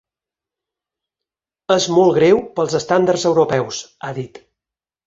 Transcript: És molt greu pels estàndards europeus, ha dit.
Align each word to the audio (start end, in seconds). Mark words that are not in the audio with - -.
És 1.75 1.87
molt 1.99 2.17
greu 2.17 2.43
pels 2.57 2.79
estàndards 2.83 3.31
europeus, 3.35 3.85
ha 4.09 4.15
dit. 4.23 4.47